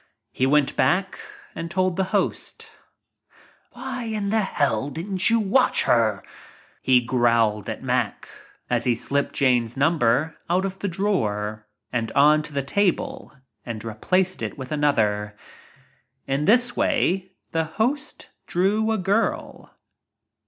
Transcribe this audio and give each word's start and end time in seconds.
He 0.31 0.47
went 0.47 0.75
back 0.75 1.19
and 1.53 1.69
told 1.69 1.95
the 1.95 2.05
host. 2.05 2.61
tt 2.61 2.71
Why 3.73 4.05
in 4.05 4.31
hell 4.31 4.89
didn't 4.89 5.29
you 5.29 5.39
watch 5.39 5.83
her," 5.83 6.23
he 6.81 7.01
growled 7.01 7.69
at 7.69 7.83
Mack, 7.83 8.27
as 8.67 8.85
he 8.85 8.95
slipped 8.95 9.35
Jane's 9.35 9.77
number 9.77 10.37
out 10.49 10.65
of 10.65 10.79
the 10.79 10.87
drawer 10.87 11.67
and 11.93 12.11
on 12.13 12.41
to 12.41 12.51
the 12.51 12.63
table 12.63 13.31
and 13.63 13.83
re 13.83 13.93
placed 13.93 14.41
it 14.41 14.57
with 14.57 14.71
another. 14.71 15.35
In 16.25 16.45
this 16.45 16.75
way 16.75 17.33
the 17.51 17.65
host 17.65 18.31
drew 18.47 18.91
a 18.91 18.97
girl. 18.97 19.71